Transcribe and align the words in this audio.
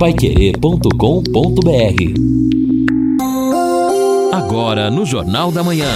paiquerê.com.br 0.00 0.88
Agora 4.32 4.90
no 4.90 5.04
Jornal 5.04 5.52
da 5.52 5.62
Manhã. 5.62 5.90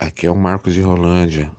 Aqui 0.00 0.26
é 0.26 0.30
o 0.30 0.36
Marcos 0.36 0.74
de 0.74 0.80
Rolândia. 0.80 1.52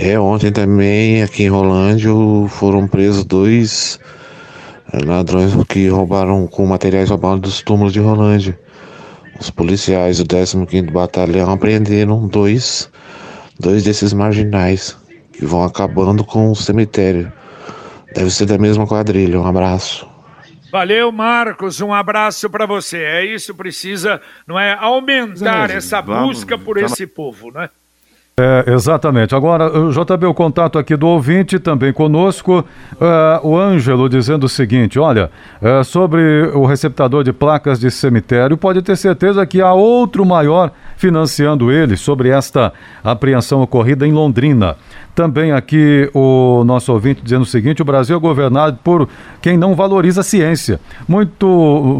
É, 0.00 0.16
ontem 0.16 0.52
também 0.52 1.24
aqui 1.24 1.42
em 1.42 1.48
Rolândia 1.48 2.12
foram 2.50 2.86
presos 2.86 3.24
dois 3.24 3.98
eh, 4.92 5.04
ladrões 5.04 5.52
que 5.68 5.88
roubaram 5.88 6.46
com 6.46 6.64
materiais 6.64 7.10
roubados 7.10 7.40
dos 7.40 7.62
túmulos 7.62 7.92
de 7.92 7.98
Rolândia. 7.98 8.56
Os 9.40 9.50
policiais 9.50 10.18
do 10.18 10.24
15º 10.24 10.92
Batalhão 10.92 11.50
apreenderam 11.50 12.28
dois, 12.28 12.88
dois 13.58 13.82
desses 13.82 14.12
marginais 14.12 14.96
que 15.32 15.44
vão 15.44 15.64
acabando 15.64 16.22
com 16.22 16.52
o 16.52 16.54
cemitério. 16.54 17.32
Deve 18.14 18.30
ser 18.30 18.46
da 18.46 18.56
mesma 18.56 18.86
quadrilha. 18.86 19.40
Um 19.40 19.46
abraço. 19.48 20.08
Valeu, 20.70 21.10
Marcos. 21.10 21.80
Um 21.80 21.92
abraço 21.92 22.48
para 22.48 22.66
você. 22.66 22.98
É 22.98 23.24
isso, 23.24 23.52
precisa, 23.52 24.20
não 24.46 24.56
é, 24.56 24.74
aumentar 24.74 25.70
é, 25.70 25.74
essa 25.74 26.00
vamos, 26.00 26.38
busca 26.38 26.56
por 26.56 26.76
esse 26.76 27.04
povo, 27.04 27.50
né? 27.50 27.68
É, 28.40 28.72
exatamente. 28.72 29.34
Agora, 29.34 29.68
JB, 29.90 30.26
o 30.26 30.32
contato 30.32 30.78
aqui 30.78 30.96
do 30.96 31.08
ouvinte 31.08 31.58
também 31.58 31.92
conosco, 31.92 32.64
uh, 32.92 33.44
o 33.44 33.58
Ângelo 33.58 34.08
dizendo 34.08 34.44
o 34.44 34.48
seguinte: 34.48 34.96
olha, 34.96 35.28
uh, 35.60 35.82
sobre 35.82 36.42
o 36.54 36.64
receptador 36.64 37.24
de 37.24 37.32
placas 37.32 37.80
de 37.80 37.90
cemitério, 37.90 38.56
pode 38.56 38.80
ter 38.80 38.96
certeza 38.96 39.44
que 39.44 39.60
há 39.60 39.72
outro 39.72 40.24
maior 40.24 40.70
financiando 40.96 41.72
ele 41.72 41.96
sobre 41.96 42.28
esta 42.28 42.72
apreensão 43.02 43.60
ocorrida 43.60 44.06
em 44.06 44.12
Londrina. 44.12 44.76
Também 45.18 45.50
aqui 45.50 46.08
o 46.14 46.62
nosso 46.64 46.92
ouvinte 46.92 47.20
dizendo 47.20 47.42
o 47.42 47.46
seguinte: 47.46 47.82
o 47.82 47.84
Brasil 47.84 48.16
é 48.16 48.20
governado 48.20 48.78
por 48.84 49.08
quem 49.42 49.56
não 49.56 49.74
valoriza 49.74 50.20
a 50.20 50.24
ciência. 50.24 50.78
Muito 51.08 51.44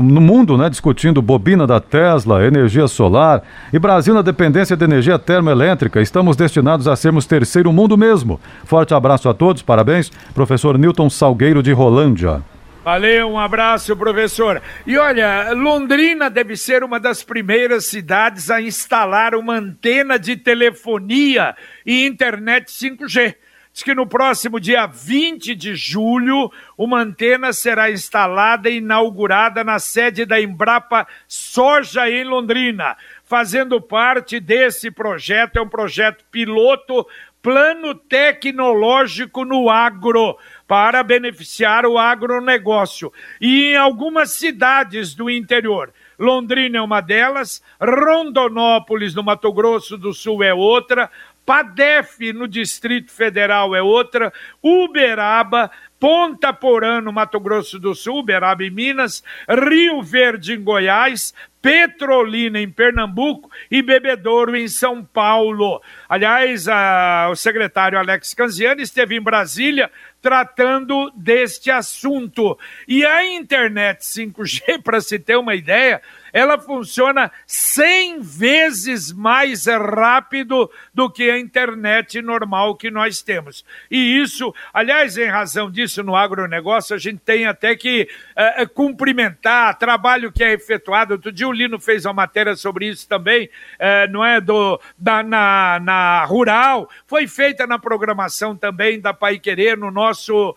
no 0.04 0.20
mundo, 0.20 0.56
né, 0.56 0.70
discutindo 0.70 1.20
bobina 1.20 1.66
da 1.66 1.80
Tesla, 1.80 2.46
energia 2.46 2.86
solar 2.86 3.42
e 3.72 3.78
Brasil 3.78 4.14
na 4.14 4.22
dependência 4.22 4.76
de 4.76 4.84
energia 4.84 5.18
termoelétrica. 5.18 6.00
Estamos 6.00 6.27
destinados 6.36 6.88
a 6.88 6.96
sermos 6.96 7.26
terceiro 7.26 7.72
mundo 7.72 7.96
mesmo. 7.96 8.40
Forte 8.64 8.94
abraço 8.94 9.28
a 9.28 9.34
todos, 9.34 9.62
parabéns. 9.62 10.10
Professor 10.34 10.78
Newton 10.78 11.10
Salgueiro 11.10 11.62
de 11.62 11.72
Rolândia. 11.72 12.42
Valeu, 12.84 13.28
um 13.28 13.38
abraço, 13.38 13.94
professor. 13.96 14.62
E 14.86 14.96
olha, 14.96 15.52
Londrina 15.52 16.30
deve 16.30 16.56
ser 16.56 16.82
uma 16.82 16.98
das 16.98 17.22
primeiras 17.22 17.84
cidades 17.86 18.50
a 18.50 18.62
instalar 18.62 19.34
uma 19.34 19.56
antena 19.58 20.18
de 20.18 20.36
telefonia 20.36 21.54
e 21.84 22.06
internet 22.06 22.72
5G. 22.72 23.34
Diz 23.72 23.82
que 23.82 23.94
no 23.94 24.06
próximo 24.06 24.58
dia 24.58 24.86
20 24.86 25.54
de 25.54 25.76
julho, 25.76 26.50
uma 26.76 27.00
antena 27.00 27.52
será 27.52 27.90
instalada 27.90 28.68
e 28.68 28.78
inaugurada 28.78 29.62
na 29.62 29.78
sede 29.78 30.24
da 30.24 30.40
Embrapa 30.40 31.06
Soja 31.26 32.10
em 32.10 32.24
Londrina. 32.24 32.96
Fazendo 33.24 33.80
parte 33.80 34.40
desse 34.40 34.90
projeto, 34.90 35.58
é 35.58 35.62
um 35.62 35.68
projeto 35.68 36.24
piloto 36.30 37.06
Plano 37.40 37.94
Tecnológico 37.94 39.44
no 39.44 39.70
Agro 39.70 40.36
para 40.66 41.02
beneficiar 41.02 41.86
o 41.86 41.96
agronegócio. 41.96 43.12
E 43.40 43.72
em 43.72 43.76
algumas 43.76 44.32
cidades 44.32 45.14
do 45.14 45.30
interior. 45.30 45.92
Londrina 46.18 46.78
é 46.78 46.82
uma 46.82 47.00
delas, 47.00 47.62
Rondonópolis, 47.80 49.14
no 49.14 49.22
Mato 49.22 49.52
Grosso 49.52 49.96
do 49.96 50.12
Sul, 50.12 50.42
é 50.42 50.52
outra, 50.52 51.08
Padef, 51.48 52.30
no 52.34 52.46
Distrito 52.46 53.10
Federal, 53.10 53.74
é 53.74 53.80
outra, 53.80 54.30
Uberaba, 54.62 55.70
Ponta 55.98 56.52
Porã, 56.52 57.00
no 57.00 57.10
Mato 57.10 57.40
Grosso 57.40 57.78
do 57.78 57.94
Sul, 57.94 58.18
Uberaba 58.18 58.62
em 58.62 58.70
Minas, 58.70 59.24
Rio 59.48 60.02
Verde 60.02 60.52
em 60.52 60.62
Goiás, 60.62 61.32
Petrolina 61.62 62.60
em 62.60 62.70
Pernambuco 62.70 63.50
e 63.70 63.80
Bebedouro 63.80 64.54
em 64.54 64.68
São 64.68 65.02
Paulo. 65.02 65.80
Aliás, 66.06 66.68
a, 66.68 67.28
o 67.30 67.34
secretário 67.34 67.98
Alex 67.98 68.34
Canziani 68.34 68.82
esteve 68.82 69.16
em 69.16 69.20
Brasília 69.22 69.90
tratando 70.20 71.10
deste 71.14 71.70
assunto. 71.70 72.58
E 72.86 73.04
a 73.04 73.24
internet 73.24 74.00
5G, 74.00 74.82
para 74.82 75.00
se 75.00 75.18
ter 75.18 75.36
uma 75.36 75.54
ideia, 75.54 76.02
ela 76.32 76.58
funciona 76.58 77.30
100 77.46 78.20
vezes 78.20 79.12
mais 79.12 79.66
rápido 79.66 80.70
do 80.92 81.10
que 81.10 81.30
a 81.30 81.38
internet 81.38 82.20
normal 82.20 82.76
que 82.76 82.90
nós 82.90 83.22
temos. 83.22 83.64
E 83.90 84.20
isso, 84.20 84.54
aliás, 84.72 85.16
em 85.16 85.26
razão 85.26 85.70
disso, 85.70 86.02
no 86.02 86.14
agronegócio, 86.14 86.94
a 86.94 86.98
gente 86.98 87.20
tem 87.20 87.46
até 87.46 87.74
que 87.74 88.08
é, 88.36 88.66
cumprimentar 88.66 89.78
trabalho 89.78 90.32
que 90.32 90.44
é 90.44 90.52
efetuado. 90.52 91.14
Outro 91.14 91.32
dia 91.32 91.48
o 91.48 91.52
Lino 91.52 91.78
fez 91.78 92.04
uma 92.04 92.12
matéria 92.12 92.54
sobre 92.56 92.88
isso 92.88 93.08
também, 93.08 93.48
é, 93.78 94.06
não 94.08 94.24
é? 94.24 94.40
Do, 94.40 94.80
da, 94.98 95.22
na, 95.22 95.80
na 95.80 96.24
rural, 96.24 96.88
foi 97.06 97.26
feita 97.26 97.66
na 97.66 97.78
programação 97.78 98.56
também 98.56 99.00
da 99.00 99.14
Pai 99.14 99.38
Querer, 99.38 99.76
no 99.76 99.90
nosso 99.90 100.07
uh, 100.50 100.54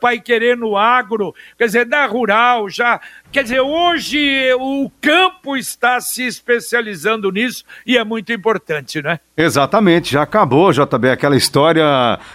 Pai 0.00 0.20
Querer 0.20 0.56
no 0.56 0.76
agro, 0.76 1.34
quer 1.58 1.66
dizer, 1.66 1.84
da 1.84 2.06
rural, 2.06 2.68
já 2.68 3.00
Quer 3.34 3.42
dizer, 3.42 3.60
hoje 3.60 4.54
o 4.60 4.88
campo 5.00 5.56
está 5.56 6.00
se 6.00 6.24
especializando 6.24 7.32
nisso 7.32 7.64
e 7.84 7.98
é 7.98 8.04
muito 8.04 8.32
importante, 8.32 9.02
né? 9.02 9.18
Exatamente, 9.36 10.12
já 10.12 10.22
acabou, 10.22 10.70
JB, 10.70 11.10
aquela 11.10 11.34
história 11.34 11.84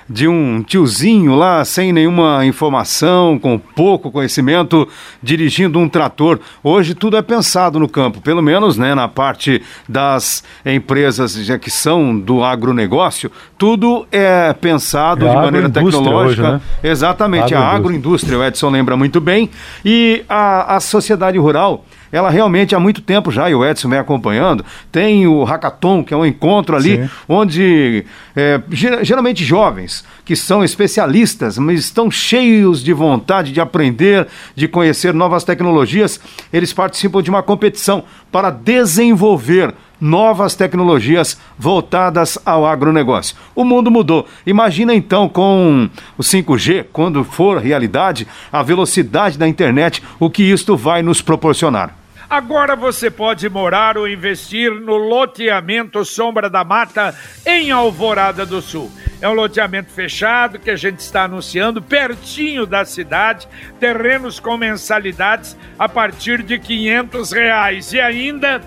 de 0.10 0.28
um 0.28 0.62
tiozinho 0.62 1.36
lá 1.36 1.64
sem 1.64 1.94
nenhuma 1.94 2.46
informação, 2.46 3.40
com 3.40 3.58
pouco 3.58 4.12
conhecimento, 4.12 4.90
dirigindo 5.24 5.80
um 5.80 5.88
trator. 5.88 6.42
Hoje 6.62 6.94
tudo 6.94 7.16
é 7.16 7.22
pensado 7.22 7.80
no 7.80 7.88
campo, 7.88 8.20
pelo 8.20 8.42
menos 8.42 8.78
né, 8.78 8.94
na 8.94 9.08
parte 9.08 9.62
das 9.88 10.44
empresas 10.66 11.38
que 11.62 11.72
são 11.72 12.20
do 12.20 12.44
agronegócio, 12.44 13.32
tudo 13.58 14.06
é 14.12 14.52
pensado 14.52 15.26
é 15.26 15.30
de 15.30 15.36
maneira 15.38 15.70
tecnológica. 15.70 16.42
Hoje, 16.42 16.49
né? 16.54 16.62
Exatamente, 16.84 17.54
a 17.54 17.62
agroindústria, 17.62 18.38
o 18.38 18.44
Edson 18.44 18.70
lembra 18.70 18.96
muito 18.98 19.20
bem. 19.22 19.50
E 19.84 20.24
a, 20.28 20.76
a 20.76 20.80
sociedade 20.80 21.38
rural 21.38 21.86
ela 22.12 22.30
realmente 22.30 22.76
há 22.76 22.80
muito 22.80 23.02
tempo 23.02 23.32
já, 23.32 23.50
e 23.50 23.56
o 23.56 23.64
Edson 23.64 23.90
vem 23.90 24.00
acompanhando, 24.00 24.66
tem 24.92 25.28
o 25.28 25.44
Hackathon, 25.44 26.04
que 26.04 26.14
é 26.14 26.18
um 26.18 26.26
encontro 26.26 26.76
ali, 26.76 26.98
Sim. 26.98 27.10
onde 27.28 28.06
é, 28.36 28.60
geralmente 28.72 29.44
jovens, 29.44 30.04
que 30.26 30.36
são 30.36 30.64
especialistas, 30.64 31.58
mas 31.58 31.80
estão 31.82 32.10
cheios 32.10 32.84
de 32.84 32.94
vontade 32.94 33.52
de 33.52 33.62
aprender, 33.62 34.28
de 34.56 34.68
conhecer 34.68 35.14
novas 35.14 35.44
tecnologias, 35.44 36.20
eles 36.52 36.74
participam 36.74 37.22
de 37.22 37.30
uma 37.30 37.44
competição 37.44 38.04
para 38.32 38.50
desenvolver 38.50 39.74
novas 40.00 40.56
tecnologias 40.56 41.40
voltadas 41.58 42.38
ao 42.46 42.66
agronegócio. 42.66 43.36
O 43.56 43.64
mundo 43.64 43.92
mudou. 43.92 44.28
Imagina 44.46 44.94
então 44.94 45.28
com 45.28 45.90
o 46.18 46.24
5G, 46.24 46.86
quando 46.92 47.24
for 47.24 47.58
realidade, 47.58 48.28
a 48.52 48.64
velocidade 48.64 49.38
da 49.38 49.48
internet, 49.48 50.02
o 50.20 50.30
que 50.30 50.44
isto 50.44 50.78
vai 50.78 51.02
nos 51.02 51.22
proporcionar. 51.22 52.00
Agora 52.30 52.76
você 52.76 53.10
pode 53.10 53.50
morar 53.50 53.98
ou 53.98 54.08
investir 54.08 54.72
no 54.72 54.96
loteamento 54.98 56.06
Sombra 56.06 56.48
da 56.48 56.64
Mata 56.64 57.16
em 57.44 57.72
Alvorada 57.72 58.46
do 58.46 58.62
Sul. 58.62 58.92
É 59.20 59.28
um 59.28 59.34
loteamento 59.34 59.92
fechado 59.92 60.60
que 60.60 60.70
a 60.70 60.76
gente 60.76 61.00
está 61.00 61.24
anunciando 61.24 61.82
pertinho 61.82 62.68
da 62.68 62.86
cidade, 62.86 63.48
terrenos 63.80 64.40
com 64.40 64.56
mensalidades 64.58 65.58
a 65.78 65.90
partir 65.90 66.44
de 66.44 66.60
500 66.60 67.32
reais 67.32 67.94
e 67.94 68.00
ainda 68.00 68.62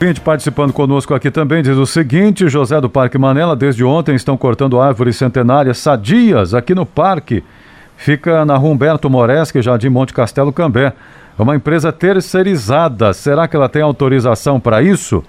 Gente 0.00 0.20
participando 0.20 0.72
conosco 0.72 1.14
aqui 1.14 1.30
também 1.30 1.62
diz 1.62 1.76
o 1.76 1.86
seguinte: 1.86 2.48
José 2.48 2.80
do 2.80 2.90
Parque 2.90 3.16
Manela, 3.16 3.54
desde 3.54 3.84
ontem 3.84 4.16
estão 4.16 4.36
cortando 4.36 4.80
árvores 4.80 5.16
centenárias 5.16 5.78
sadias 5.78 6.54
aqui 6.54 6.74
no 6.74 6.84
parque. 6.84 7.44
Fica 7.96 8.44
na 8.44 8.56
rua 8.56 8.72
Humberto 8.72 9.08
Moresque, 9.08 9.62
Jardim 9.62 9.88
Monte 9.88 10.12
Castelo 10.12 10.52
Cambé. 10.52 10.92
é 11.38 11.42
uma 11.42 11.54
empresa 11.54 11.92
terceirizada. 11.92 13.12
Será 13.12 13.46
que 13.46 13.54
ela 13.54 13.68
tem 13.68 13.80
autorização 13.80 14.58
para 14.58 14.82
isso? 14.82 15.22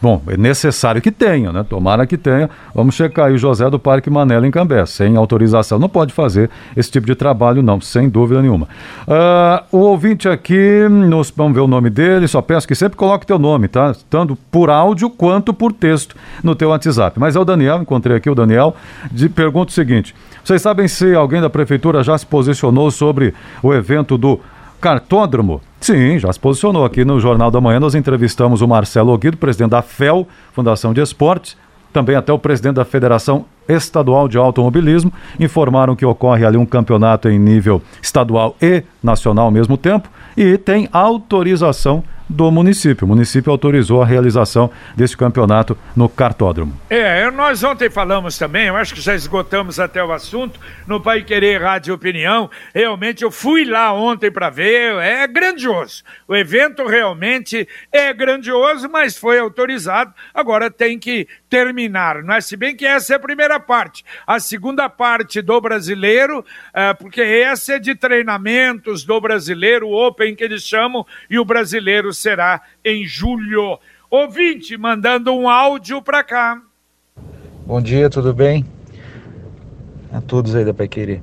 Bom, 0.00 0.22
é 0.28 0.36
necessário 0.36 1.00
que 1.00 1.10
tenha, 1.10 1.52
né? 1.52 1.64
Tomara 1.68 2.06
que 2.06 2.16
tenha. 2.16 2.50
Vamos 2.74 2.94
checar 2.94 3.26
aí 3.26 3.34
o 3.34 3.38
José 3.38 3.68
do 3.70 3.78
Parque 3.78 4.10
Manela 4.10 4.46
em 4.46 4.50
Cambé. 4.50 4.84
Sem 4.86 5.16
autorização, 5.16 5.78
não 5.78 5.88
pode 5.88 6.12
fazer 6.12 6.50
esse 6.76 6.90
tipo 6.90 7.06
de 7.06 7.14
trabalho, 7.14 7.62
não, 7.62 7.80
sem 7.80 8.08
dúvida 8.08 8.42
nenhuma. 8.42 8.68
Uh, 9.06 9.76
o 9.76 9.78
ouvinte 9.78 10.28
aqui, 10.28 10.86
nos, 10.88 11.30
vamos 11.30 11.54
ver 11.54 11.60
o 11.60 11.66
nome 11.66 11.90
dele, 11.90 12.26
só 12.26 12.42
peço 12.42 12.66
que 12.66 12.74
sempre 12.74 12.96
coloque 12.96 13.26
teu 13.26 13.38
nome, 13.38 13.68
tá? 13.68 13.94
Tanto 14.08 14.36
por 14.50 14.70
áudio 14.70 15.10
quanto 15.10 15.54
por 15.54 15.72
texto 15.72 16.16
no 16.42 16.54
teu 16.54 16.70
WhatsApp. 16.70 17.18
Mas 17.18 17.36
é 17.36 17.38
o 17.40 17.44
Daniel, 17.44 17.82
encontrei 17.82 18.16
aqui 18.16 18.28
o 18.28 18.34
Daniel, 18.34 18.74
de, 19.10 19.28
pergunta 19.28 19.70
o 19.70 19.74
seguinte: 19.74 20.14
vocês 20.44 20.62
sabem 20.62 20.88
se 20.88 21.14
alguém 21.14 21.40
da 21.40 21.50
prefeitura 21.50 22.02
já 22.02 22.16
se 22.16 22.26
posicionou 22.26 22.90
sobre 22.90 23.34
o 23.62 23.72
evento 23.72 24.18
do 24.18 24.40
cartódromo? 24.80 25.60
Sim, 25.80 26.18
já 26.18 26.32
se 26.32 26.40
posicionou 26.40 26.84
aqui 26.84 27.04
no 27.04 27.20
Jornal 27.20 27.50
da 27.50 27.60
Manhã. 27.60 27.78
Nós 27.78 27.94
entrevistamos 27.94 28.62
o 28.62 28.68
Marcelo 28.68 29.16
Guido, 29.16 29.36
presidente 29.36 29.70
da 29.70 29.82
FEL, 29.82 30.26
Fundação 30.52 30.92
de 30.92 31.00
Esportes, 31.00 31.56
também 31.92 32.16
até 32.16 32.32
o 32.32 32.38
presidente 32.38 32.76
da 32.76 32.84
Federação 32.84 33.44
Estadual 33.70 34.28
de 34.28 34.38
Automobilismo. 34.38 35.12
Informaram 35.38 35.94
que 35.94 36.04
ocorre 36.04 36.44
ali 36.44 36.56
um 36.56 36.66
campeonato 36.66 37.28
em 37.28 37.38
nível 37.38 37.82
estadual 38.02 38.56
e 38.60 38.82
nacional 39.02 39.46
ao 39.46 39.50
mesmo 39.50 39.76
tempo 39.76 40.08
e 40.36 40.56
tem 40.56 40.88
autorização 40.92 42.04
do 42.30 42.48
município. 42.50 43.04
O 43.04 43.08
município 43.08 43.50
autorizou 43.50 44.00
a 44.00 44.06
realização 44.06 44.70
desse 44.94 45.16
campeonato 45.16 45.76
no 45.96 46.08
cartódromo. 46.08 46.80
É, 46.88 47.28
nós 47.32 47.64
ontem 47.64 47.90
falamos 47.90 48.38
também, 48.38 48.68
eu 48.68 48.76
acho 48.76 48.94
que 48.94 49.00
já 49.00 49.16
esgotamos 49.16 49.80
até 49.80 50.02
o 50.02 50.12
assunto, 50.12 50.60
no 50.86 51.00
Pai 51.00 51.22
Querer 51.22 51.60
Rádio 51.60 51.92
Opinião. 51.92 52.48
Realmente 52.72 53.24
eu 53.24 53.32
fui 53.32 53.64
lá 53.64 53.92
ontem 53.92 54.30
para 54.30 54.48
ver, 54.48 54.94
é 54.98 55.26
grandioso. 55.26 56.04
O 56.28 56.36
evento 56.36 56.86
realmente 56.86 57.66
é 57.90 58.12
grandioso, 58.12 58.88
mas 58.88 59.16
foi 59.16 59.40
autorizado. 59.40 60.14
Agora 60.32 60.70
tem 60.70 60.98
que 60.98 61.26
terminar, 61.48 62.22
não 62.22 62.34
é? 62.34 62.40
Se 62.40 62.56
bem 62.56 62.76
que 62.76 62.86
essa 62.86 63.14
é 63.14 63.16
a 63.16 63.20
primeira 63.20 63.58
parte. 63.60 64.04
A 64.26 64.40
segunda 64.40 64.88
parte 64.88 65.42
do 65.42 65.60
brasileiro, 65.60 66.44
é, 66.72 66.94
porque 66.94 67.20
essa 67.20 67.74
é 67.74 67.78
de 67.78 67.94
treinamentos 67.94 69.04
do 69.04 69.20
brasileiro, 69.20 69.90
Open 69.90 70.34
que 70.34 70.44
eles 70.44 70.62
chamam, 70.62 71.06
e 71.28 71.38
o 71.38 71.44
brasileiro 71.44 72.12
será 72.12 72.60
em 72.84 73.06
julho. 73.06 73.78
Ouvinte 74.10 74.76
mandando 74.76 75.32
um 75.32 75.48
áudio 75.48 76.02
para 76.02 76.24
cá. 76.24 76.60
Bom 77.64 77.80
dia, 77.80 78.10
tudo 78.10 78.34
bem? 78.34 78.64
A 80.12 80.20
todos 80.20 80.56
aí 80.56 80.64
da 80.64 80.74
Pai 80.74 80.88
Querer. 80.88 81.22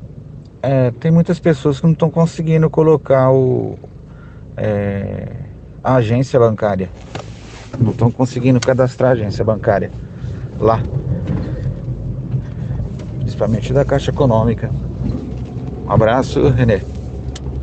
É, 0.61 0.91
tem 0.91 1.11
muitas 1.11 1.39
pessoas 1.39 1.79
que 1.79 1.85
não 1.85 1.93
estão 1.93 2.09
conseguindo 2.09 2.69
colocar 2.69 3.31
o, 3.31 3.77
é, 4.55 5.27
a 5.83 5.95
agência 5.95 6.39
bancária. 6.39 6.89
Não 7.77 7.91
estão 7.91 8.09
conseguindo 8.09 8.59
cadastrar 8.59 9.11
a 9.11 9.13
agência 9.13 9.43
bancária 9.43 9.91
lá. 10.59 10.81
Principalmente 13.37 13.71
da 13.71 13.85
Caixa 13.85 14.09
Econômica. 14.09 14.71
Um 15.85 15.91
abraço, 15.91 16.49
Renê. 16.49 16.81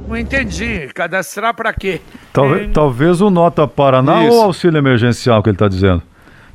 Não 0.07 0.16
entendi. 0.16 0.88
Cadastrar 0.95 1.52
para 1.52 1.73
quê? 1.73 2.00
Talvez, 2.33 2.71
talvez 2.73 3.21
o 3.21 3.28
Nota 3.28 3.66
Paraná 3.66 4.25
Isso. 4.25 4.37
ou 4.37 4.43
auxílio 4.45 4.78
emergencial 4.78 5.43
que 5.43 5.49
ele 5.49 5.57
está 5.57 5.66
dizendo. 5.66 6.00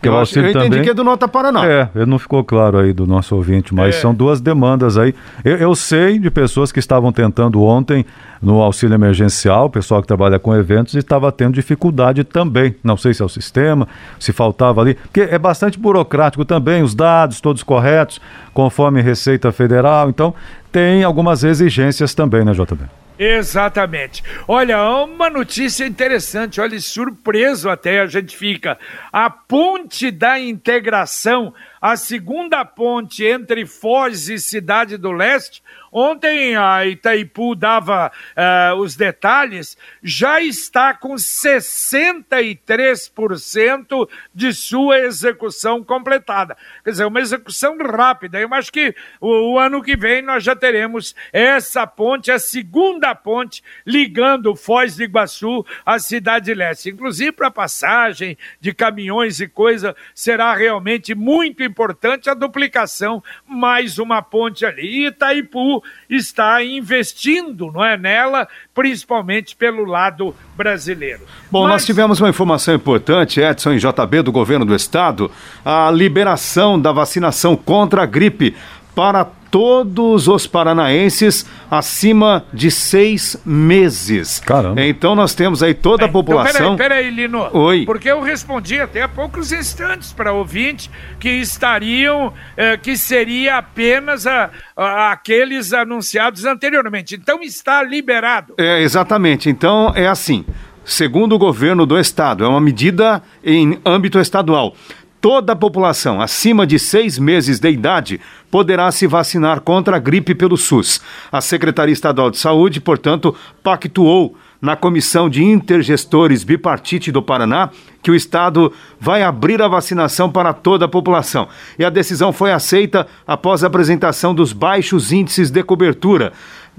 Que 0.02 0.08
eu, 0.08 0.18
acho, 0.18 0.40
eu 0.40 0.44
entendi 0.50 0.70
também... 0.70 0.82
que 0.82 0.90
é 0.90 0.94
do 0.94 1.04
Nota 1.04 1.28
Paraná. 1.28 1.66
É, 1.66 1.90
não 2.06 2.18
ficou 2.18 2.42
claro 2.42 2.78
aí 2.78 2.94
do 2.94 3.06
nosso 3.06 3.36
ouvinte, 3.36 3.76
mas 3.76 3.96
é. 3.96 4.00
são 4.00 4.14
duas 4.14 4.40
demandas 4.40 4.98
aí. 4.98 5.14
Eu, 5.44 5.58
eu, 5.58 5.76
sei 5.76 6.18
de 6.18 6.32
pessoas 6.32 6.72
que 6.72 6.80
estavam 6.80 7.12
tentando 7.12 7.62
ontem 7.62 8.06
no 8.42 8.62
auxílio 8.62 8.96
emergencial, 8.96 9.66
o 9.66 9.70
pessoal 9.70 10.02
que 10.02 10.08
trabalha 10.08 10.40
com 10.40 10.56
eventos, 10.56 10.94
e 10.94 11.00
estava 11.00 11.30
tendo 11.34 11.54
dificuldade 11.54 12.24
também. 12.24 12.76
Não 12.82 12.96
sei 12.96 13.14
se 13.14 13.22
é 13.22 13.26
o 13.26 13.30
sistema, 13.30 13.88
se 14.18 14.32
faltava 14.32 14.80
ali, 14.80 14.94
porque 14.94 15.22
é 15.22 15.38
bastante 15.38 15.78
burocrático 15.78 16.46
também, 16.46 16.82
os 16.82 16.96
dados 16.96 17.42
todos 17.42 17.62
corretos, 17.62 18.22
conforme 18.54 19.02
Receita 19.02 19.52
Federal. 19.52 20.10
Então, 20.10 20.34
tem 20.72 21.04
algumas 21.04 21.44
exigências 21.44 22.14
também, 22.14 22.46
né, 22.46 22.54
JB? 22.54 22.86
Exatamente. 23.20 24.24
Olha, 24.48 24.82
uma 25.04 25.30
notícia 25.30 25.86
interessante, 25.86 26.62
olha, 26.62 26.80
surpreso 26.80 27.70
até 27.70 28.00
a 28.00 28.06
gente 28.06 28.38
fica. 28.38 28.80
A 29.12 29.30
ponte 29.30 30.10
da 30.10 30.40
integração, 30.40 31.54
a 31.82 31.98
segunda 31.98 32.64
ponte 32.64 33.26
entre 33.26 33.66
Foz 33.66 34.30
e 34.30 34.40
Cidade 34.40 34.96
do 34.96 35.12
Leste, 35.12 35.62
Ontem 35.92 36.56
a 36.56 36.86
Itaipu 36.86 37.56
dava 37.56 38.12
uh, 38.12 38.76
os 38.76 38.96
detalhes, 38.96 39.76
já 40.04 40.40
está 40.42 40.94
com 40.94 41.16
63% 41.16 44.08
de 44.34 44.54
sua 44.54 45.00
execução 45.00 45.84
completada. 45.84 46.56
Quer 46.84 46.92
dizer, 46.92 47.06
uma 47.06 47.20
execução 47.20 47.76
rápida. 47.78 48.40
Eu 48.40 48.54
acho 48.54 48.72
que 48.72 48.96
o, 49.20 49.54
o, 49.54 49.60
ano 49.60 49.82
que 49.82 49.98
vem 49.98 50.22
nós 50.22 50.44
já 50.44 50.56
teremos 50.56 51.16
essa 51.34 51.88
ponte, 51.88 52.32
a 52.32 52.38
segunda 52.40 53.16
ponte, 53.16 53.64
ligando 53.86 54.56
Foz 54.56 54.96
do 54.96 55.04
Iguaçu 55.04 55.66
à 55.86 56.00
Cidade 56.00 56.54
Leste. 56.54 56.90
Inclusive 56.90 57.32
para 57.32 57.52
passagem 57.52 58.38
de 58.60 58.74
caminhões 58.74 59.40
e 59.40 59.48
coisa, 59.48 59.96
será 60.14 60.54
realmente 60.54 61.16
muito 61.16 61.64
importante 61.64 62.30
a 62.30 62.34
duplicação, 62.34 63.24
mais 63.46 63.98
uma 63.98 64.22
ponte 64.22 64.66
ali. 64.66 65.08
Itaipu 65.08 65.79
está 66.10 66.64
investindo 66.64 67.72
não 67.72 67.84
é, 67.84 67.98
nela, 67.98 68.48
principalmente 68.74 69.56
pelo 69.56 69.86
lado 69.86 70.36
brasileiro. 70.56 71.22
Bom, 71.52 71.64
Mas... 71.64 71.72
nós 71.72 71.86
tivemos 71.86 72.20
uma 72.20 72.30
informação 72.30 72.74
importante, 72.74 73.40
Edson 73.40 73.74
e 73.74 73.80
JB 73.80 74.22
do 74.24 74.32
governo 74.32 74.66
do 74.66 74.76
estado, 74.76 75.32
a 75.64 75.90
liberação 75.92 76.80
da 76.80 76.92
vacinação 76.92 77.56
contra 77.56 78.04
a 78.04 78.06
gripe 78.06 78.56
para 78.96 79.26
todos 79.52 80.28
os 80.28 80.48
paranaenses 80.48 81.46
acima 81.70 82.46
de 82.54 82.72
seis 82.72 83.38
meses. 83.46 84.40
Caramba. 84.40 84.82
Então 84.82 85.16
nós 85.16 85.34
temos 85.34 85.62
aí 85.64 85.74
toda 85.74 86.06
a 86.06 86.08
então, 86.08 86.22
população. 86.22 86.62
Então, 86.62 86.78
peraí, 86.78 87.04
peraí, 87.04 87.16
Lino. 87.16 87.50
Oi. 87.54 87.86
Porque 87.86 88.10
eu 88.10 88.22
respondi 88.22 88.80
até 88.80 89.02
há 89.02 89.08
poucos 89.08 89.52
instantes 89.52 90.14
para 90.14 90.34
ouvinte 90.34 90.90
que 91.20 91.30
estariam, 91.30 92.34
eh, 92.56 92.78
que 92.78 92.98
seria 92.98 93.58
apenas 93.58 94.26
a, 94.26 94.50
a, 94.76 95.12
aqueles 95.12 95.74
anunciados 95.74 96.46
anteriormente. 96.46 97.16
Então 97.16 97.42
está 97.42 97.84
liberado. 97.84 98.54
É, 98.58 98.82
exatamente. 98.82 99.50
Então 99.50 99.92
é 99.96 100.08
assim. 100.08 100.46
Segundo 100.86 101.36
o 101.36 101.38
governo 101.38 101.86
do 101.86 102.00
estado, 102.00 102.44
é 102.44 102.48
uma 102.48 102.60
medida 102.60 103.22
em 103.44 103.80
âmbito 103.86 104.20
estadual 104.20 104.74
toda 105.22 105.54
a 105.54 105.56
população 105.56 106.22
acima 106.22 106.66
de 106.66 106.80
seis 106.80 107.18
meses 107.18 107.60
de 107.60 107.70
idade 107.70 108.20
poderá 108.50 108.92
se 108.92 109.06
vacinar 109.06 109.62
contra 109.62 109.98
a 109.98 110.00
gripe 110.00 110.34
pelo 110.34 110.58
SUS. 110.58 111.02
A 111.32 111.42
Secretaria 111.42 111.94
Estadual 111.94 112.32
de 112.32 112.38
Saúde, 112.38 112.82
portanto, 112.82 113.36
pactuou 113.64 114.36
na 114.62 114.76
Comissão 114.76 115.30
de 115.30 115.44
Intergestores 115.44 116.44
Bipartite 116.44 117.12
do 117.12 117.22
Paraná 117.22 117.70
que 118.02 118.12
o 118.12 118.16
Estado 118.16 118.72
vai 119.00 119.24
abrir 119.24 119.62
a 119.62 119.68
vacinação 119.68 120.30
para 120.30 120.54
toda 120.54 120.86
a 120.86 120.90
população. 120.90 121.48
E 121.78 121.86
a 121.86 121.90
decisão 121.90 122.34
foi 122.34 122.52
aceita 122.52 123.08
após 123.28 123.64
a 123.64 123.68
apresentação 123.68 124.34
dos 124.34 124.52
baixos 124.54 125.12
índices 125.12 125.50
de 125.50 125.64
cobertura. 125.64 126.34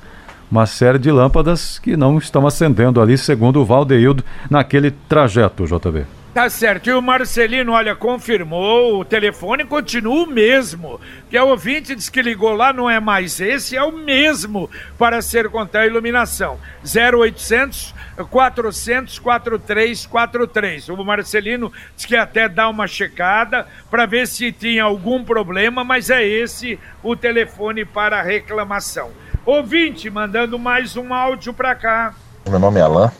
Uma 0.52 0.66
série 0.66 0.98
de 0.98 1.10
lâmpadas 1.10 1.78
que 1.78 1.96
não 1.96 2.18
estão 2.18 2.46
acendendo 2.46 3.00
ali, 3.00 3.16
segundo 3.16 3.60
o 3.60 3.64
Valdeildo, 3.64 4.22
naquele 4.50 4.90
trajeto, 4.90 5.64
JB. 5.64 6.04
Tá 6.38 6.48
certo. 6.48 6.88
E 6.88 6.92
o 6.92 7.02
Marcelino, 7.02 7.72
olha, 7.72 7.96
confirmou, 7.96 9.00
o 9.00 9.04
telefone 9.04 9.64
continua 9.64 10.22
o 10.22 10.26
mesmo. 10.28 11.00
Que 11.28 11.36
a 11.36 11.42
ouvinte 11.42 11.96
disse 11.96 12.12
que 12.12 12.22
ligou 12.22 12.54
lá, 12.54 12.72
não 12.72 12.88
é 12.88 13.00
mais 13.00 13.40
esse, 13.40 13.76
é 13.76 13.82
o 13.82 13.90
mesmo 13.90 14.70
para 14.96 15.20
ser 15.20 15.48
contra 15.48 15.80
a 15.80 15.86
iluminação. 15.88 16.56
0800 16.84 17.92
400 18.30 19.18
4343. 19.18 20.88
O 20.90 21.04
Marcelino 21.04 21.72
disse 21.96 22.06
que 22.06 22.14
até 22.14 22.48
dá 22.48 22.68
uma 22.68 22.86
checada 22.86 23.66
para 23.90 24.06
ver 24.06 24.28
se 24.28 24.52
tinha 24.52 24.84
algum 24.84 25.24
problema, 25.24 25.82
mas 25.82 26.08
é 26.08 26.24
esse 26.24 26.78
o 27.02 27.16
telefone 27.16 27.84
para 27.84 28.22
reclamação. 28.22 29.10
Ouvinte, 29.44 30.08
mandando 30.08 30.56
mais 30.56 30.96
um 30.96 31.12
áudio 31.12 31.52
para 31.52 31.74
cá. 31.74 32.14
Meu 32.48 32.58
nome 32.58 32.80
é 32.80 32.82
Alan. 32.82 33.12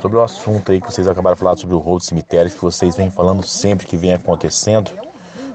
Sobre 0.00 0.16
o 0.16 0.22
assunto 0.22 0.72
aí 0.72 0.80
que 0.80 0.90
vocês 0.90 1.06
acabaram 1.06 1.34
de 1.34 1.40
falar 1.40 1.56
sobre 1.58 1.74
o 1.74 1.78
rol 1.78 1.98
de 1.98 2.06
cemitérios, 2.06 2.54
que 2.54 2.62
vocês 2.62 2.96
vêm 2.96 3.10
falando 3.10 3.42
sempre 3.42 3.86
que 3.86 3.98
vem 3.98 4.14
acontecendo, 4.14 4.90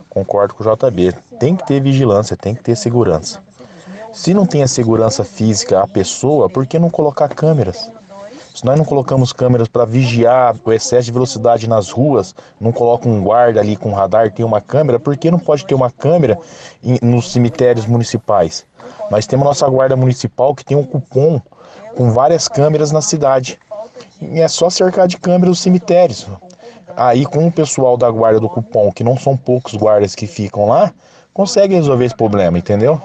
concordo 0.08 0.54
com 0.54 0.64
o 0.64 0.76
JB. 0.76 1.14
Tem 1.40 1.56
que 1.56 1.66
ter 1.66 1.82
vigilância, 1.82 2.38
tem 2.38 2.54
que 2.54 2.62
ter 2.62 2.76
segurança. 2.76 3.42
Se 4.14 4.34
não 4.34 4.46
tem 4.46 4.62
a 4.62 4.68
segurança 4.68 5.24
física 5.24 5.82
a 5.82 5.88
pessoa, 5.88 6.48
por 6.48 6.68
que 6.68 6.78
não 6.78 6.90
colocar 6.90 7.30
câmeras? 7.30 7.92
Se 8.54 8.66
nós 8.66 8.78
não 8.78 8.86
colocamos 8.86 9.32
câmeras 9.32 9.68
para 9.68 9.86
vigiar 9.86 10.56
o 10.64 10.74
excesso 10.74 11.06
de 11.06 11.12
velocidade 11.12 11.68
nas 11.70 11.90
ruas, 11.90 12.36
não 12.60 12.72
coloca 12.72 13.08
um 13.08 13.24
guarda 13.24 13.60
ali 13.60 13.76
com 13.78 13.92
radar, 13.94 14.32
tem 14.32 14.46
uma 14.46 14.60
câmera, 14.60 15.00
por 15.00 15.16
que 15.18 15.32
não 15.32 15.40
pode 15.40 15.66
ter 15.66 15.74
uma 15.74 15.90
câmera 15.90 16.38
em- 16.84 17.00
nos 17.02 17.32
cemitérios 17.32 17.86
municipais? 17.86 18.66
Nós 19.10 19.26
temos 19.26 19.46
nossa 19.46 19.68
guarda 19.70 19.96
municipal 19.96 20.54
que 20.54 20.66
tem 20.66 20.76
um 20.78 20.84
cupom 20.84 21.42
com 21.96 22.12
várias 22.12 22.48
câmeras 22.48 22.92
na 22.92 23.02
cidade. 23.02 23.60
E 24.22 24.40
é 24.40 24.48
só 24.48 24.70
cercar 24.70 25.08
de 25.08 25.18
câmeras 25.18 25.58
os 25.58 25.64
cemitérios. 25.64 26.28
Aí, 26.96 27.26
com 27.26 27.48
o 27.48 27.52
pessoal 27.52 27.96
da 27.96 28.12
guarda 28.12 28.40
do 28.40 28.50
cupom, 28.50 28.92
que 28.92 29.04
não 29.04 29.18
são 29.18 29.38
poucos 29.38 29.76
guardas 29.76 30.14
que 30.14 30.28
ficam 30.28 30.68
lá, 30.68 30.92
consegue 31.34 31.74
resolver 31.76 32.06
esse 32.06 32.16
problema, 32.16 32.58
entendeu? 32.58 33.02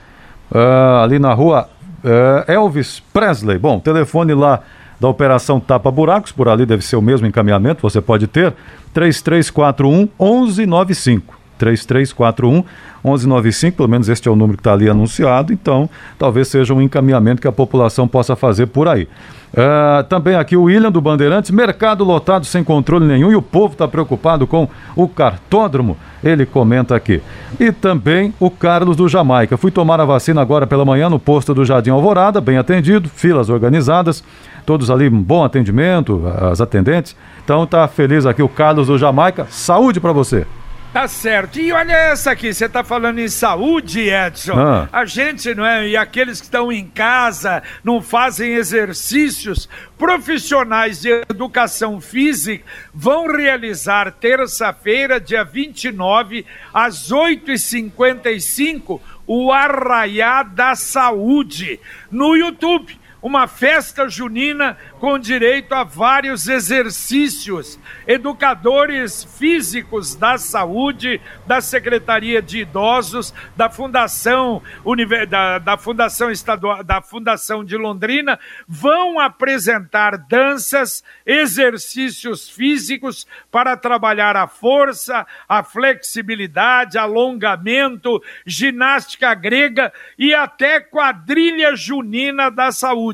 ah, 0.54 1.02
ali 1.02 1.18
na 1.18 1.34
rua 1.34 1.68
ah, 2.04 2.44
Elvis 2.46 3.02
Presley. 3.12 3.58
Bom, 3.58 3.78
telefone 3.78 4.34
lá 4.34 4.60
da 5.00 5.08
Operação 5.08 5.60
Tapa 5.60 5.90
Buracos, 5.90 6.32
por 6.32 6.48
ali 6.48 6.66
deve 6.66 6.84
ser 6.84 6.96
o 6.96 7.02
mesmo 7.02 7.26
encaminhamento, 7.26 7.82
você 7.82 8.00
pode 8.00 8.26
ter, 8.26 8.52
3341 8.92 10.08
1195. 10.18 11.37
3341 11.58 12.64
1195, 13.04 13.76
pelo 13.76 13.88
menos 13.88 14.08
este 14.08 14.28
é 14.28 14.30
o 14.30 14.36
número 14.36 14.56
que 14.56 14.60
está 14.60 14.72
ali 14.72 14.88
anunciado, 14.88 15.52
então 15.52 15.88
talvez 16.18 16.48
seja 16.48 16.74
um 16.74 16.82
encaminhamento 16.82 17.40
que 17.40 17.48
a 17.48 17.52
população 17.52 18.08
possa 18.08 18.34
fazer 18.34 18.66
por 18.66 18.88
aí. 18.88 19.08
Ah, 19.56 20.04
também 20.08 20.34
aqui 20.34 20.56
o 20.56 20.64
William 20.64 20.90
do 20.90 21.00
Bandeirantes, 21.00 21.50
mercado 21.50 22.04
lotado 22.04 22.44
sem 22.44 22.62
controle 22.62 23.06
nenhum 23.06 23.30
e 23.32 23.36
o 23.36 23.40
povo 23.40 23.72
está 23.72 23.88
preocupado 23.88 24.46
com 24.46 24.68
o 24.94 25.08
cartódromo, 25.08 25.96
ele 26.22 26.44
comenta 26.44 26.94
aqui. 26.94 27.22
E 27.58 27.72
também 27.72 28.34
o 28.38 28.50
Carlos 28.50 28.96
do 28.96 29.08
Jamaica, 29.08 29.56
fui 29.56 29.70
tomar 29.70 30.00
a 30.00 30.04
vacina 30.04 30.42
agora 30.42 30.66
pela 30.66 30.84
manhã 30.84 31.08
no 31.08 31.18
posto 31.18 31.54
do 31.54 31.64
Jardim 31.64 31.90
Alvorada, 31.90 32.40
bem 32.40 32.58
atendido, 32.58 33.08
filas 33.08 33.48
organizadas, 33.48 34.22
todos 34.66 34.90
ali, 34.90 35.08
um 35.08 35.22
bom 35.22 35.42
atendimento, 35.42 36.22
as 36.42 36.60
atendentes, 36.60 37.16
então 37.42 37.66
tá 37.66 37.88
feliz 37.88 38.26
aqui 38.26 38.42
o 38.42 38.48
Carlos 38.48 38.88
do 38.88 38.98
Jamaica, 38.98 39.46
saúde 39.48 39.98
para 39.98 40.12
você. 40.12 40.46
Tá 40.92 41.06
certo. 41.06 41.60
E 41.60 41.70
olha 41.70 41.92
essa 41.92 42.30
aqui, 42.30 42.52
você 42.52 42.66
tá 42.66 42.82
falando 42.82 43.18
em 43.18 43.28
saúde, 43.28 44.08
Edson. 44.08 44.58
Ah. 44.58 44.88
A 44.90 45.04
gente, 45.04 45.54
não 45.54 45.64
é? 45.64 45.86
E 45.86 45.96
aqueles 45.96 46.40
que 46.40 46.46
estão 46.46 46.72
em 46.72 46.86
casa, 46.86 47.62
não 47.84 48.00
fazem 48.00 48.54
exercícios, 48.54 49.68
profissionais 49.98 51.02
de 51.02 51.10
educação 51.28 52.00
física 52.00 52.64
vão 52.94 53.26
realizar 53.26 54.12
terça-feira, 54.12 55.20
dia 55.20 55.44
29, 55.44 56.46
às 56.72 57.12
8h55, 57.12 58.98
o 59.26 59.52
Arraiá 59.52 60.42
da 60.42 60.74
Saúde, 60.74 61.78
no 62.10 62.34
YouTube 62.34 62.98
uma 63.20 63.48
festa 63.48 64.08
junina 64.08 64.76
com 65.00 65.18
direito 65.18 65.74
a 65.74 65.82
vários 65.82 66.48
exercícios. 66.48 67.78
Educadores 68.06 69.24
físicos 69.24 70.14
da 70.14 70.38
saúde, 70.38 71.20
da 71.46 71.60
Secretaria 71.60 72.40
de 72.40 72.60
Idosos, 72.60 73.34
da 73.56 73.68
Fundação 73.68 74.62
Univer... 74.84 75.26
da, 75.26 75.58
da 75.58 75.76
Fundação 75.76 76.30
Estadual, 76.30 76.84
da 76.84 77.02
Fundação 77.02 77.64
de 77.64 77.76
Londrina, 77.76 78.38
vão 78.66 79.18
apresentar 79.18 80.16
danças, 80.16 81.02
exercícios 81.26 82.48
físicos 82.48 83.26
para 83.50 83.76
trabalhar 83.76 84.36
a 84.36 84.46
força, 84.46 85.26
a 85.48 85.62
flexibilidade, 85.62 86.98
alongamento, 86.98 88.22
ginástica 88.46 89.34
grega 89.34 89.92
e 90.18 90.34
até 90.34 90.80
quadrilha 90.80 91.74
junina 91.74 92.50
da 92.50 92.70
saúde. 92.70 93.07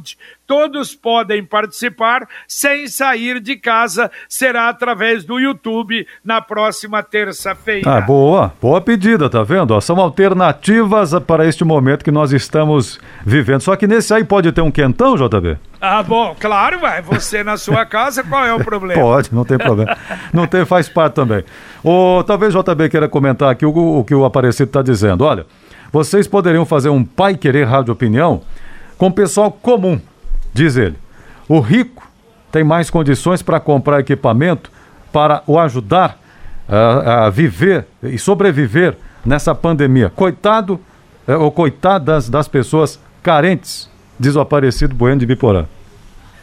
Todos 0.47 0.95
podem 0.95 1.45
participar 1.45 2.29
sem 2.47 2.87
sair 2.87 3.41
de 3.41 3.57
casa. 3.57 4.11
Será 4.29 4.69
através 4.69 5.25
do 5.25 5.39
YouTube 5.39 6.07
na 6.25 6.41
próxima 6.41 7.03
terça-feira. 7.03 7.99
Ah, 7.99 8.01
boa, 8.01 8.53
boa 8.61 8.81
pedida, 8.81 9.29
tá 9.31 9.43
vendo? 9.43 9.79
São 9.81 9.99
alternativas 9.99 11.13
para 11.27 11.47
este 11.47 11.65
momento 11.65 12.05
que 12.05 12.11
nós 12.11 12.33
estamos 12.33 13.01
vivendo. 13.25 13.61
Só 13.61 13.75
que 13.77 13.87
nesse 13.87 14.13
aí 14.13 14.25
pode 14.25 14.53
ter 14.53 14.61
um 14.61 14.71
quentão, 14.71 15.17
JB? 15.17 15.57
Ah, 15.81 16.03
bom, 16.03 16.35
claro, 16.39 16.79
vai. 16.79 17.03
Você 17.03 17.45
na 17.45 17.57
sua 17.57 17.85
casa, 17.85 18.23
qual 18.25 18.47
é 18.47 18.55
o 18.55 18.65
problema? 18.65 19.01
Pode, 19.05 19.35
não 19.35 19.45
tem 19.45 19.59
problema. 19.59 19.97
Não 20.33 20.47
tem, 20.47 20.65
faz 20.65 20.89
parte 20.89 21.15
também. 21.15 21.45
Ou 21.83 22.25
talvez 22.25 22.55
o 22.55 22.63
JB 22.63 22.89
queira 22.89 23.09
comentar 23.09 23.51
aqui 23.51 23.67
o, 23.67 23.99
o 23.99 24.03
que 24.03 24.15
o 24.15 24.25
Aparecido 24.25 24.69
está 24.69 24.81
dizendo. 24.81 25.25
Olha, 25.25 25.45
vocês 25.93 26.27
poderiam 26.27 26.65
fazer 26.65 26.89
um 26.89 27.05
Pai 27.05 27.37
Querer 27.37 27.65
Rádio 27.65 27.93
Opinião 27.93 28.41
com 28.99 29.11
pessoal 29.11 29.51
comum, 29.51 30.01
diz 30.53 30.77
ele. 30.77 30.97
O 31.49 31.61
rico 31.61 32.09
tem 32.51 32.65
mais 32.65 32.89
condições 32.91 33.43
para 33.43 33.61
comprar 33.61 34.01
equipamento 34.01 34.71
para 35.13 35.43
o 35.47 35.59
ajudar 35.59 36.19
a, 36.69 37.27
a 37.27 37.31
viver 37.31 37.87
e 38.03 38.19
sobreviver 38.19 38.97
nessa 39.25 39.55
pandemia. 39.55 40.11
Coitado 40.11 40.81
é, 41.27 41.37
ou 41.37 41.51
coitadas 41.51 42.29
das 42.29 42.49
pessoas 42.49 43.01
carentes, 43.23 43.89
diz 44.19 44.37
o 44.37 44.41
Aparecido 44.41 44.95
Bueno 44.95 45.21
de 45.21 45.27
Biporã. 45.27 45.67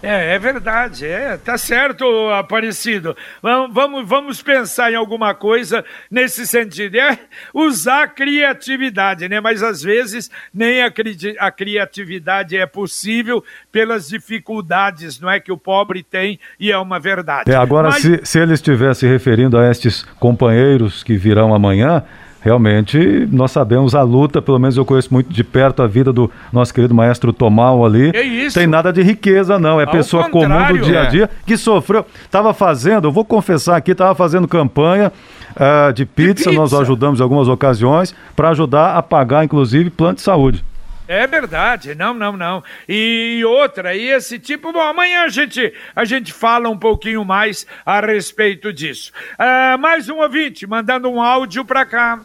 É, 0.04 0.34
é 0.36 0.40
verdade, 0.40 1.06
é, 1.06 1.38
tá 1.38 1.58
certo, 1.58 2.06
Aparecido. 2.30 3.16
Vamos, 3.42 3.74
vamos, 3.74 4.10
vamos 4.10 4.42
pensar 4.42 4.92
em 4.92 4.96
alguma 4.96 5.36
coisa 5.36 5.86
nesse 6.10 6.48
sentido. 6.48 6.96
É 6.96 7.20
usar 7.54 8.04
a 8.04 8.08
criatividade, 8.08 9.30
né? 9.30 9.40
Mas 9.40 9.62
às 9.62 9.84
vezes 9.84 10.32
nem 10.52 10.82
a, 10.82 10.90
cri 10.90 11.16
a 11.38 11.52
criatividade 11.52 12.58
é 12.58 12.66
possível 12.66 13.44
pelas 13.72 14.10
dificuldades, 14.10 15.20
não 15.20 15.30
é? 15.30 15.40
Que 15.40 15.52
o 15.52 15.58
pobre 15.58 16.02
tem 16.02 16.40
e 16.60 16.72
é 16.72 16.78
uma 16.78 17.00
verdade. 17.00 17.52
É, 17.52 17.56
agora, 17.56 17.90
Mas... 17.90 18.02
se, 18.02 18.22
se 18.24 18.40
ele 18.40 18.54
estiver 18.54 18.96
se 18.96 19.06
referindo 19.06 19.58
a 19.58 19.70
estes 19.70 20.04
companheiros 20.20 21.04
que 21.04 21.16
virão 21.16 21.54
amanhã, 21.54 22.04
realmente 22.42 23.28
nós 23.32 23.52
sabemos 23.52 23.96
a 23.96 24.02
luta, 24.02 24.42
pelo 24.42 24.60
menos 24.60 24.76
eu 24.76 24.84
conheço 24.84 25.14
muito 25.14 25.32
de 25.32 25.44
perto 25.44 25.82
a 25.82 25.88
vida 25.88 26.12
do 26.12 26.30
nosso 26.52 26.74
querido 26.74 26.94
maestro 26.94 27.32
Tomal 27.32 27.86
ali. 27.86 28.12
É 28.14 28.22
isso. 28.22 28.58
Tem 28.58 28.68
nada 28.68 28.92
de 28.92 29.02
riqueza, 29.02 29.58
não. 29.58 29.80
É 29.80 29.86
Ao 29.86 29.92
pessoa 29.92 30.30
comum 30.30 30.68
do 30.68 30.80
dia 30.80 31.02
a 31.02 31.04
é. 31.06 31.08
dia 31.08 31.30
que 31.46 31.56
sofreu. 31.56 32.06
Estava 32.26 32.54
fazendo, 32.54 33.08
eu 33.08 33.12
vou 33.12 33.24
confessar 33.24 33.78
aqui, 33.78 33.92
estava 33.92 34.14
fazendo 34.16 34.48
campanha 34.48 35.12
ah, 35.56 35.92
de, 35.92 36.06
pizza, 36.06 36.50
pizza. 36.50 36.52
nós 36.52 36.74
ajudamos 36.74 37.20
em 37.20 37.24
algumas 37.24 37.48
ocasiões, 37.48 38.16
para 38.36 38.50
ajudar 38.50 38.96
a 38.96 39.04
pagar, 39.04 39.44
inclusive, 39.44 39.90
plano 39.90 40.16
de 40.16 40.22
saúde. 40.22 40.64
É 41.08 41.28
verdade, 41.28 41.94
não, 41.94 42.14
não, 42.14 42.38
não. 42.38 42.64
E 42.88 43.44
outra, 43.46 43.94
e 43.94 44.08
esse 44.08 44.40
tipo, 44.40 44.72
bom, 44.72 44.80
amanhã 44.80 45.24
a 45.24 45.28
gente, 45.28 45.74
a 45.94 46.06
gente 46.06 46.32
fala 46.32 46.70
um 46.70 46.78
pouquinho 46.78 47.26
mais 47.26 47.68
a 47.86 48.00
respeito 48.00 48.72
disso. 48.72 49.12
Ah, 49.38 49.78
mais 49.78 50.08
um 50.08 50.20
ouvinte 50.20 50.66
mandando 50.66 51.10
um 51.10 51.22
áudio 51.22 51.66
para 51.66 51.86
cá. 51.86 52.22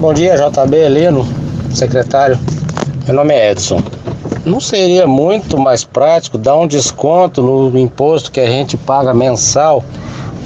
Bom 0.00 0.14
dia, 0.14 0.34
JB 0.36 0.76
Heleno, 0.76 1.26
secretário. 1.74 2.38
Meu 3.06 3.14
nome 3.14 3.34
é 3.34 3.50
Edson. 3.52 3.82
Não 4.46 4.58
seria 4.58 5.06
muito 5.06 5.58
mais 5.58 5.84
prático 5.84 6.38
dar 6.38 6.56
um 6.56 6.66
desconto 6.66 7.42
no 7.42 7.78
imposto 7.78 8.32
que 8.32 8.40
a 8.40 8.46
gente 8.46 8.76
paga 8.76 9.12
mensal? 9.12 9.84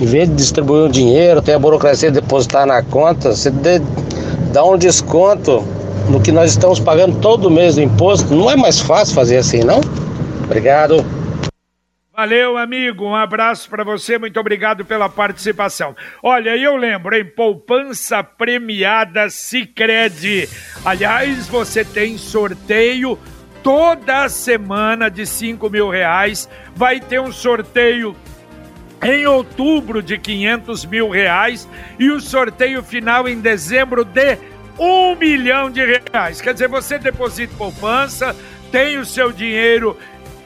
Em 0.00 0.04
vez 0.04 0.28
de 0.28 0.34
distribuir 0.34 0.82
o 0.84 0.88
dinheiro, 0.88 1.40
ter 1.40 1.52
a 1.52 1.58
burocracia 1.58 2.10
de 2.10 2.20
depositar 2.20 2.66
na 2.66 2.82
conta, 2.82 3.34
você 3.34 3.48
dê- 3.50 3.80
dá 4.52 4.64
um 4.64 4.76
desconto 4.76 5.62
no 6.08 6.20
que 6.20 6.32
nós 6.32 6.50
estamos 6.50 6.80
pagando 6.80 7.16
todo 7.20 7.48
mês 7.48 7.76
do 7.76 7.82
imposto. 7.82 8.34
Não 8.34 8.50
é 8.50 8.56
mais 8.56 8.80
fácil 8.80 9.14
fazer 9.14 9.36
assim, 9.36 9.60
não? 9.62 9.80
Obrigado. 10.44 11.04
Valeu, 12.16 12.56
amigo. 12.56 13.06
Um 13.06 13.16
abraço 13.16 13.68
para 13.68 13.82
você. 13.82 14.16
Muito 14.18 14.38
obrigado 14.38 14.84
pela 14.84 15.08
participação. 15.08 15.96
Olha, 16.22 16.56
eu 16.56 16.76
lembro, 16.76 17.16
em 17.16 17.24
poupança 17.24 18.22
premiada 18.22 19.28
Sicredi. 19.28 20.48
Aliás, 20.84 21.48
você 21.48 21.84
tem 21.84 22.16
sorteio 22.16 23.18
toda 23.64 24.28
semana 24.28 25.10
de 25.10 25.26
5 25.26 25.68
mil 25.68 25.88
reais. 25.90 26.48
Vai 26.76 27.00
ter 27.00 27.20
um 27.20 27.32
sorteio 27.32 28.14
em 29.02 29.26
outubro 29.26 30.00
de 30.00 30.16
500 30.16 30.84
mil 30.84 31.10
reais 31.10 31.68
e 31.98 32.12
o 32.12 32.20
sorteio 32.20 32.80
final 32.84 33.28
em 33.28 33.40
dezembro 33.40 34.04
de 34.04 34.38
um 34.78 35.16
milhão 35.16 35.68
de 35.68 35.84
reais. 35.84 36.40
Quer 36.40 36.52
dizer, 36.52 36.68
você 36.68 36.96
deposita 36.96 37.56
poupança, 37.56 38.36
tem 38.70 38.98
o 38.98 39.04
seu 39.04 39.32
dinheiro 39.32 39.96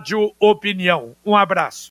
Rádio 0.00 0.32
Opinião. 0.40 1.14
Um 1.26 1.36
abraço. 1.36 1.90